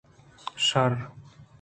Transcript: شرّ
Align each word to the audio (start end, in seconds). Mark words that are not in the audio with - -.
شرّ 0.65 0.97